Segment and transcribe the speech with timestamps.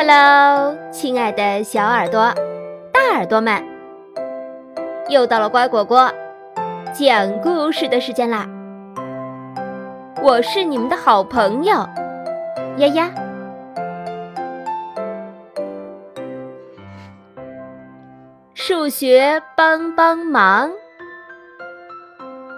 [0.00, 2.32] Hello，亲爱的小耳朵、
[2.92, 3.60] 大耳朵们，
[5.08, 6.08] 又到了乖果果
[6.94, 8.46] 讲故事的时间啦！
[10.22, 11.74] 我是你们的好朋友
[12.76, 13.12] 丫丫。
[18.54, 20.70] 数学帮帮忙，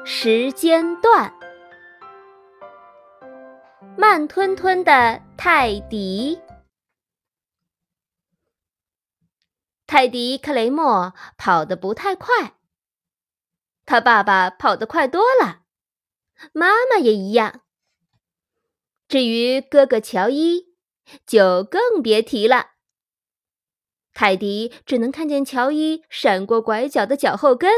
[0.05, 1.33] 时间段，
[3.97, 6.39] 慢吞吞的泰迪。
[9.91, 12.55] 泰迪·克雷默跑得不太快，
[13.85, 15.63] 他爸爸跑得快多了，
[16.53, 17.63] 妈妈也一样。
[19.09, 20.77] 至于哥哥乔伊，
[21.27, 22.75] 就更别提了。
[24.15, 27.73] 泰迪只能看见乔伊闪过拐角的脚后跟。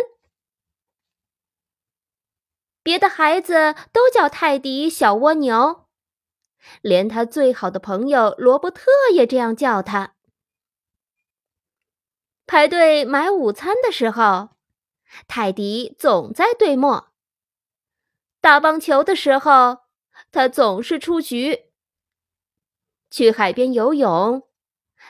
[2.83, 5.87] 别的孩子都叫泰迪“小蜗牛”，
[6.83, 10.17] 连他最好的朋友罗伯特也这样叫他。
[12.53, 14.51] 排队买午餐的时候，
[15.27, 17.09] 泰迪总在队末；
[18.43, 19.79] 打棒球的时候，
[20.31, 21.71] 他总是出局；
[23.11, 24.47] 去海边游泳，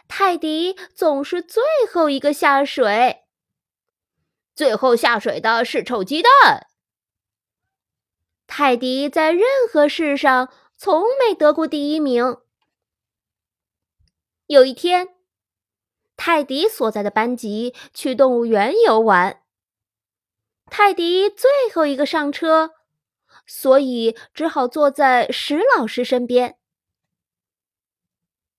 [0.07, 3.25] 泰迪总是最后一个下水。
[4.55, 6.69] 最后下水的是臭鸡蛋。
[8.47, 12.37] 泰迪在任何事上从没得过第一名。
[14.47, 15.17] 有一天。
[16.25, 19.43] 泰迪所在的班级去动物园游玩。
[20.67, 22.71] 泰迪最后一个上车，
[23.45, 26.57] 所以只好坐在石老师身边。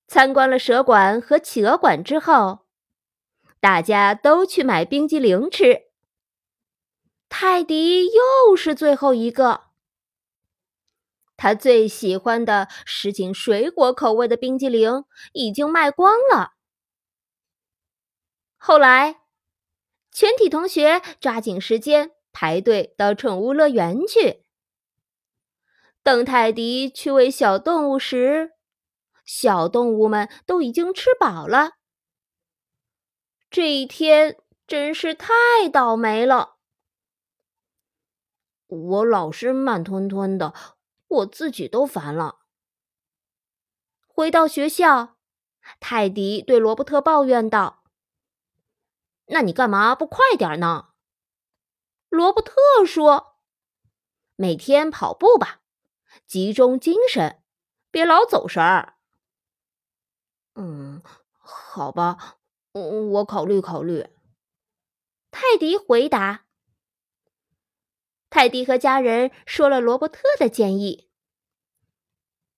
[0.09, 2.65] 参观了蛇馆和企鹅馆之后，
[3.61, 5.83] 大家都去买冰激凌吃。
[7.29, 9.67] 泰迪又是最后一个。
[11.37, 16.55] 他最喜欢的什锦水果口味的冰激凌已经卖光了。
[18.65, 19.19] 后来，
[20.09, 24.45] 全体同学抓紧时间排队到宠物乐园去。
[26.01, 28.53] 等泰迪去喂小动物时，
[29.25, 31.73] 小动物们都已经吃饱了。
[33.51, 35.33] 这一天真是太
[35.69, 36.55] 倒霉了。
[38.67, 40.53] 我老是慢吞吞的，
[41.09, 42.39] 我自己都烦了。
[44.07, 45.17] 回到学校，
[45.81, 47.82] 泰迪对罗伯特抱怨道。
[49.27, 50.89] 那你干嘛不快点呢？
[52.09, 52.53] 罗伯特
[52.85, 53.37] 说
[54.35, 55.61] ：“每天跑步吧，
[56.27, 57.41] 集中精神，
[57.89, 58.97] 别老走神儿。”
[60.55, 61.01] 嗯，
[61.39, 62.37] 好吧，
[62.73, 64.07] 我考虑考虑。
[65.31, 66.45] 泰迪回答。
[68.29, 71.09] 泰迪和家人说了罗伯特的建议。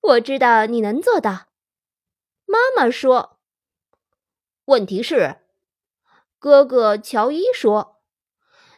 [0.01, 1.47] 我知道你能做到，
[2.45, 3.39] 妈妈说。
[4.65, 5.44] 问题是。
[6.45, 8.03] 哥哥乔伊说：“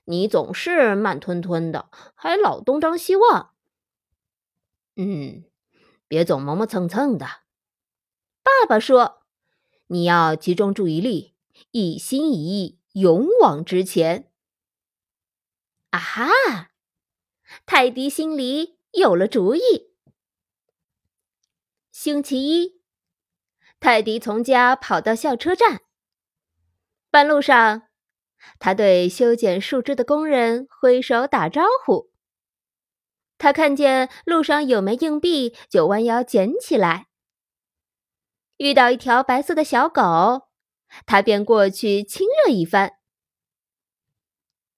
[0.07, 3.55] 你总是慢吞吞的，还老东张西望。”
[4.95, 5.43] 嗯，
[6.07, 7.25] 别总磨磨蹭蹭的。
[8.41, 9.23] 爸爸说
[9.87, 11.35] ：“你要集中注意力，
[11.71, 14.31] 一心一意，勇往直前。”
[15.91, 16.71] 啊哈！
[17.65, 19.91] 泰迪心里有了主意。
[21.91, 22.81] 星期一，
[23.81, 25.81] 泰迪从家跑到校车站。
[27.17, 27.87] 半路上，
[28.59, 32.11] 他对修剪树枝的工人挥手打招呼。
[33.39, 37.07] 他看见路上有枚硬币，就弯腰捡起来。
[38.57, 40.49] 遇到一条白色的小狗，
[41.07, 42.99] 他便过去亲热一番。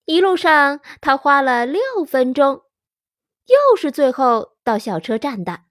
[0.06, 2.64] 一路上，他花了六分钟，
[3.48, 5.64] 又是最后到校车站的，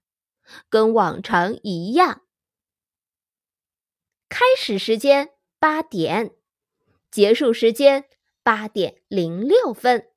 [0.69, 2.21] 跟往常一样。
[4.29, 6.35] 开始时间八点。
[7.11, 8.05] 结束时间
[8.43, 10.09] 八点零六分。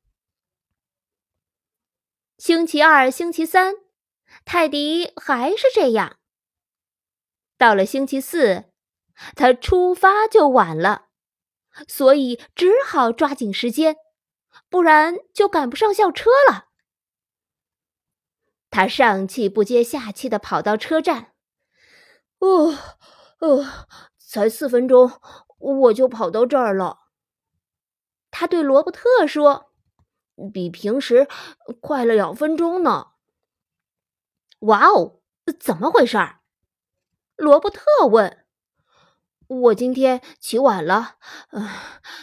[2.39, 3.75] 星期二、星期三，
[4.45, 6.19] 泰迪还是这样。
[7.57, 8.65] 到了星期四，
[9.37, 11.07] 他出发就晚了，
[11.87, 13.97] 所以只好抓紧时间，
[14.69, 16.71] 不然就赶不上校车了。
[18.71, 21.35] 他上气不接下气的跑到车站，
[22.39, 22.77] 哦，
[23.39, 23.87] 哦，
[24.19, 25.21] 才四分钟。
[25.63, 26.99] 我就跑到这儿了，
[28.33, 29.73] 他对罗伯特说
[30.53, 31.29] ：“比平时
[31.81, 33.13] 快了两分钟呢。”
[34.61, 35.21] 哇哦，
[35.61, 36.19] 怎么回事？
[37.37, 38.45] 罗伯特问。
[39.47, 41.19] “我今天起晚了，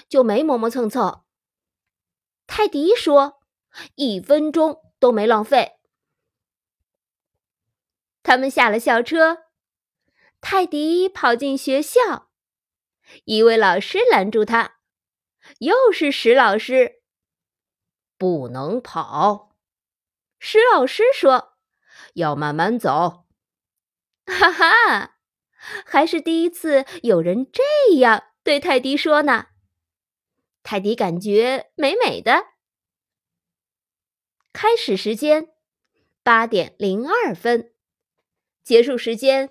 [0.09, 1.23] 就没磨磨蹭蹭。”
[2.45, 3.39] 泰迪说
[3.95, 5.79] ，“一分钟都没浪费。”
[8.21, 9.45] 他们下了校车。
[10.41, 12.28] 泰迪跑进学校，
[13.25, 14.79] 一位老师拦住他，
[15.59, 17.01] 又是石老师。
[18.17, 19.55] 不能跑，
[20.39, 21.57] 石老师说
[22.15, 23.25] ：“要慢慢走。”
[24.27, 25.15] 哈哈，
[25.85, 29.47] 还是第一次有人这样对泰迪说呢。
[30.61, 32.47] 泰迪感觉美美的。
[34.51, 35.47] 开始时间
[36.21, 37.73] 八点零二分，
[38.63, 39.49] 结束时间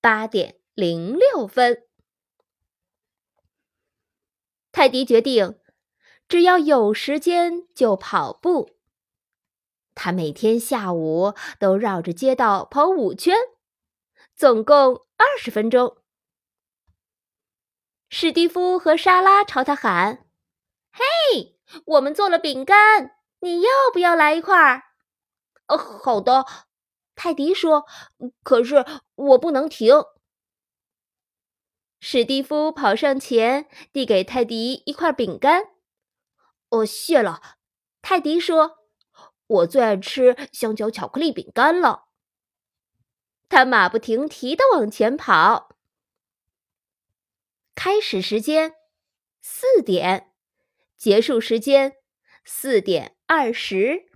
[0.00, 1.87] 八点零六分。
[4.78, 5.58] 泰迪决定，
[6.28, 8.76] 只要有时间就跑步。
[9.96, 13.34] 他每天下午都绕着街道跑五圈，
[14.36, 15.96] 总共二十分钟。
[18.08, 20.28] 史蒂夫和莎拉朝他喊
[20.94, 24.84] ：“嘿，我们做了饼干。”你要不要来一块儿？
[25.66, 26.46] 哦，好的，
[27.16, 27.84] 泰迪说。
[28.44, 28.86] 可是
[29.16, 29.92] 我不能停。
[32.00, 35.70] 史蒂夫跑上前，递给泰迪一块饼干。
[36.70, 37.40] 哦，谢了，
[38.02, 38.78] 泰迪说。
[39.46, 42.08] 我最爱吃香蕉巧克力饼干了。
[43.48, 45.74] 他马不停蹄的往前跑。
[47.74, 48.74] 开始时间
[49.40, 50.32] 四点，
[50.98, 51.96] 结束时间
[52.44, 53.16] 四点。
[53.26, 54.10] 二十，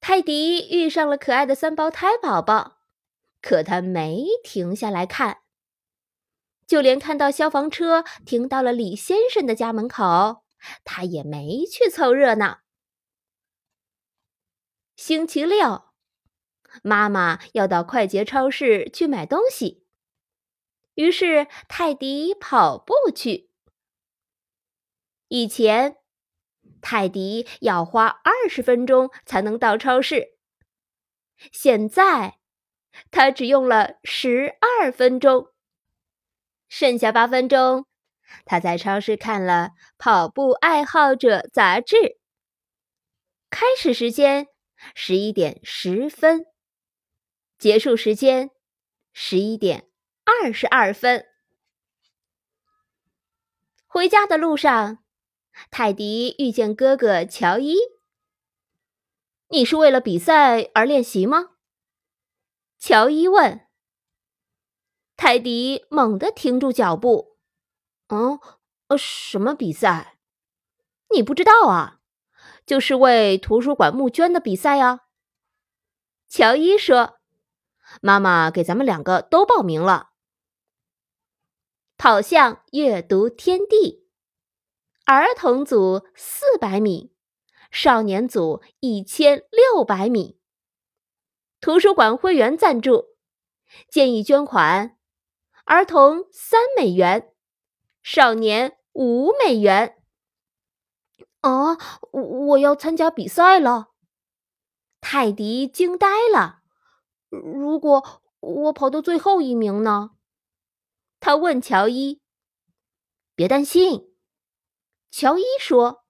[0.00, 2.78] 泰迪遇上了可爱的三胞胎宝宝，
[3.40, 5.42] 可他没停下来看，
[6.68, 10.44] 就连看到消防车停到了李先生的家门口，
[10.84, 12.60] 他也没去凑热闹。
[14.94, 15.86] 星期六，
[16.82, 19.84] 妈妈要到快捷超市去买东西，
[20.94, 23.50] 于是泰迪跑步去。
[25.26, 25.96] 以前。
[26.80, 30.38] 泰迪要花二十分钟才能到超市，
[31.50, 32.38] 现在
[33.10, 35.48] 他只用了十二分钟，
[36.68, 37.86] 剩下八分钟，
[38.44, 42.18] 他在超市看了《跑步爱好者》杂志。
[43.50, 44.46] 开始时间
[44.94, 46.46] 十一点十分，
[47.58, 48.50] 结束时间
[49.12, 49.88] 十一点
[50.24, 51.26] 二十二分。
[53.86, 54.98] 回家的路上。
[55.72, 57.74] 泰迪遇见哥哥乔伊。
[59.48, 61.56] 你是为了比赛而练习吗？
[62.78, 63.67] 乔伊问。
[65.18, 67.36] 泰迪猛地停住脚步。
[68.06, 68.38] 嗯，
[68.86, 70.16] 呃，什么比赛？
[71.12, 71.98] 你不知道啊？
[72.64, 75.00] 就是为图书馆募捐的比赛啊。
[76.28, 77.18] 乔伊说
[78.00, 80.10] ：“妈妈给咱们两个都报名了。”
[81.98, 84.06] 跑向阅读天地。
[85.04, 87.12] 儿童组四百米，
[87.72, 90.38] 少年组一千六百米。
[91.60, 93.16] 图书馆会员赞助，
[93.90, 94.97] 建议捐款：
[95.68, 97.34] 儿童三美元，
[98.02, 100.02] 少年五美元。
[101.42, 101.76] 啊，
[102.10, 103.90] 我要参加比赛了！
[105.02, 106.62] 泰迪惊呆了。
[107.28, 110.12] 如果我跑到最后一名呢？
[111.20, 112.22] 他问乔伊。
[113.34, 114.16] 别担心。
[115.10, 116.06] 乔伊说：“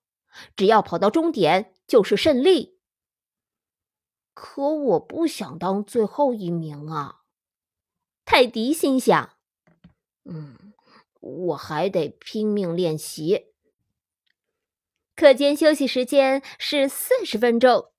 [0.55, 2.79] 只要跑到终点就是胜利。”
[4.35, 7.23] 可我不想当最后一名啊！
[8.25, 9.37] 泰迪心想
[10.29, 10.75] ：“嗯，
[11.21, 13.47] 我还得拼命练习。”
[15.17, 17.91] 课间休息时间是四十分钟。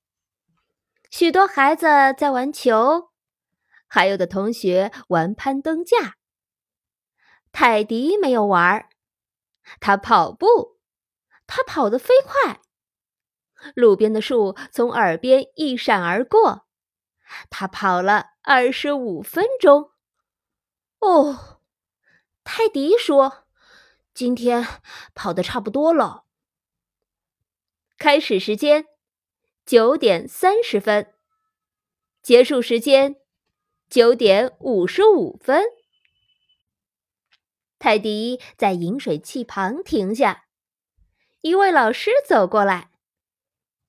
[1.10, 1.86] 许多孩子
[2.18, 3.10] 在玩球，
[3.88, 6.16] 还有的同学玩攀登架。
[7.52, 8.88] 泰迪没有玩，
[9.82, 10.80] 他跑步。
[11.52, 12.62] 他跑得飞快，
[13.74, 16.68] 路边的树从耳边一闪而过。
[17.50, 19.90] 他跑了二十五分钟。
[21.00, 21.59] 哦，
[22.62, 23.46] 泰迪说
[24.14, 24.68] ：“今天
[25.16, 26.26] 跑的差不多了。”
[27.98, 28.86] 开始时间
[29.66, 31.14] 九点三十分，
[32.22, 33.16] 结束时间
[33.90, 35.64] 九点五十五分。
[37.80, 40.44] 泰迪在饮水器旁停下。
[41.40, 42.92] 一位老师走过来，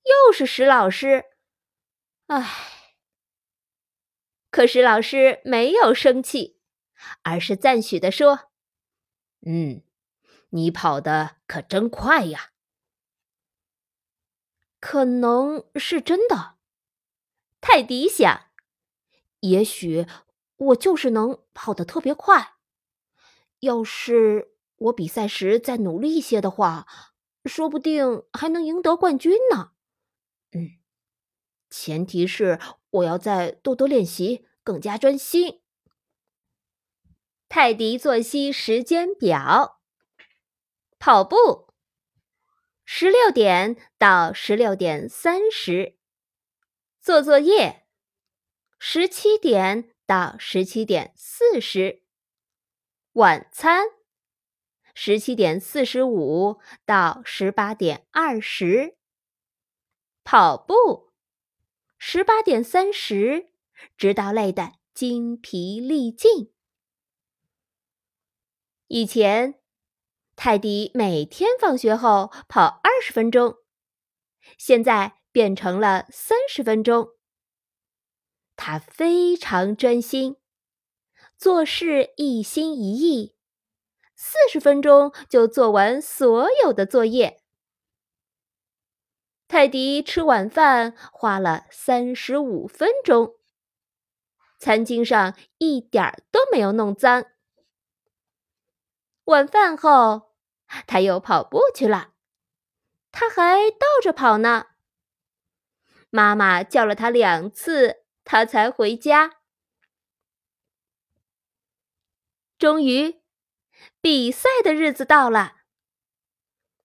[0.05, 1.25] 又是石老师。
[2.27, 2.49] 唉，
[4.49, 6.57] 可是老师没有生气，
[7.23, 8.47] 而是赞许的说
[9.41, 9.81] ：“嗯，
[10.49, 12.51] 你跑的可真快呀。”
[14.79, 16.55] 可能是真的，
[17.59, 18.47] 泰迪想。
[19.41, 20.07] 也许
[20.57, 22.55] 我就是能跑得特别快。
[23.59, 26.87] 要是我比赛时再努力一些的话。
[27.45, 29.71] 说不定还能赢得冠军呢。
[30.51, 30.77] 嗯，
[31.71, 32.59] 前提是
[32.91, 35.60] 我要再多多练习，更加专心。
[37.53, 39.81] 泰迪作息时间表：
[40.97, 41.73] 跑步，
[42.85, 45.97] 十六点到十六点三十；
[47.01, 47.85] 做作业，
[48.79, 52.03] 十七点到十七点四十；
[53.11, 53.83] 晚餐，
[54.95, 58.95] 十七点四十五到十八点二十；
[60.23, 61.11] 跑步，
[61.97, 63.51] 十八点三十，
[63.97, 66.53] 直到累得精疲力尽。
[68.93, 69.57] 以前，
[70.35, 73.55] 泰迪每天放学后跑二十分钟，
[74.57, 77.11] 现在变成了三十分钟。
[78.57, 80.35] 他非常专心，
[81.37, 83.33] 做事一心一意，
[84.13, 87.41] 四十分钟就做完所有的作业。
[89.47, 93.35] 泰迪吃晚饭花了三十五分钟，
[94.59, 97.30] 餐巾上一点儿都没有弄脏。
[99.31, 100.33] 晚饭后，
[100.85, 102.11] 他又跑步去了。
[103.11, 104.67] 他还倒着跑呢。
[106.09, 109.37] 妈妈叫了他两次，他才回家。
[112.59, 113.21] 终于，
[114.01, 115.61] 比赛的日子到了。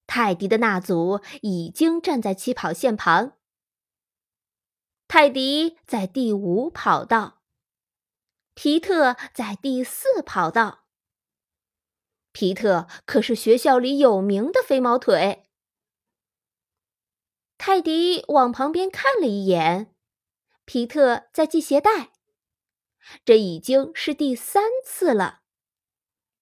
[0.07, 3.37] 泰迪的那组已经站在起跑线旁。
[5.09, 7.43] 泰迪在第五跑道，
[8.55, 10.86] 皮特在第四跑道。
[12.37, 15.49] 皮特可是学校里有名的飞毛腿。
[17.57, 19.95] 泰迪往旁边看了一眼，
[20.67, 22.13] 皮特在系鞋带。
[23.25, 25.41] 这已经是第三次了，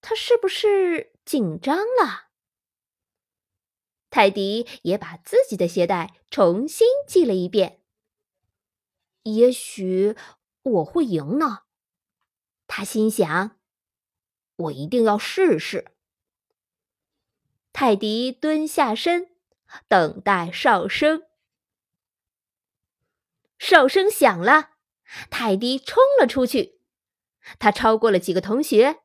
[0.00, 2.30] 他是不是紧张了？
[4.10, 7.80] 泰迪也把自己的鞋带重新系了一遍。
[9.22, 10.16] 也许
[10.62, 11.60] 我会赢呢，
[12.66, 13.60] 他心想。
[14.56, 15.92] 我一定要试试。
[17.72, 19.30] 泰迪蹲下身，
[19.88, 21.24] 等待哨声。
[23.58, 24.70] 哨声响了，
[25.30, 26.80] 泰迪冲了出去。
[27.58, 29.02] 他超过了几个同学，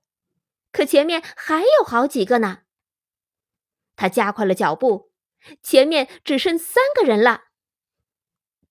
[0.71, 2.63] 可前面还有好几个呢。
[3.95, 5.11] 他加快了脚步，
[5.61, 7.45] 前面只剩三个人了。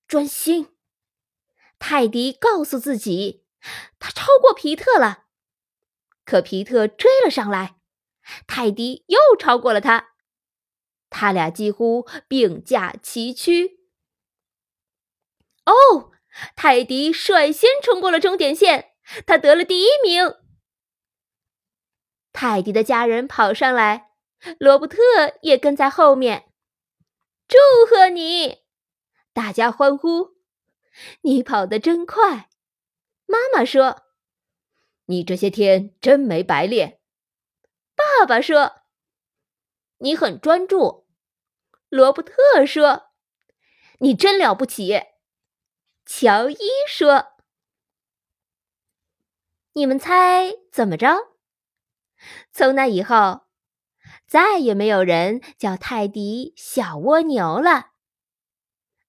[0.07, 0.75] 专心，
[1.79, 3.45] 泰迪告诉自己，
[3.99, 5.27] 他超过皮特了。
[6.29, 7.77] 可皮特追了上来，
[8.47, 10.11] 泰迪又超过了他，
[11.09, 13.81] 他俩几乎并驾齐驱。
[15.65, 16.13] 哦，
[16.55, 18.93] 泰迪率先冲过了终点线，
[19.27, 20.35] 他得了第一名。
[22.35, 24.11] 泰迪的家人跑上来，
[24.59, 24.99] 罗伯特
[25.41, 26.53] 也跟在后面，
[27.49, 27.57] 祝
[27.89, 28.59] 贺你！
[29.33, 30.37] 大家欢呼。
[31.23, 32.51] 你跑得真快，
[33.25, 34.08] 妈妈说。
[35.11, 37.01] 你这些天真没白练，
[37.97, 38.83] 爸爸说。
[40.01, 41.07] 你很专注，
[41.89, 43.11] 罗伯特说。
[44.01, 45.03] 你真了不起，
[46.05, 47.29] 乔伊说。
[49.73, 51.17] 你们猜怎么着？
[52.53, 53.47] 从那以后，
[54.27, 57.93] 再也没有人叫泰迪小蜗牛了。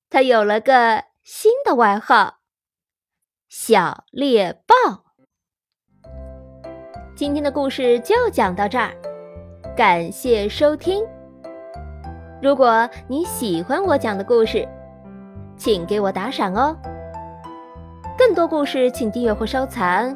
[0.10, 2.40] 他有了个新的外号——
[3.50, 5.09] 小猎豹。
[7.20, 8.90] 今天的故事就讲到这儿，
[9.76, 11.04] 感谢收听。
[12.42, 14.66] 如果你喜欢我讲的故事，
[15.58, 16.74] 请给我打赏哦。
[18.18, 20.16] 更多故事请订阅或收藏。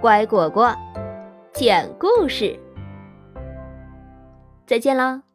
[0.00, 0.74] 乖果果
[1.52, 2.58] 讲故事，
[4.66, 5.29] 再见喽。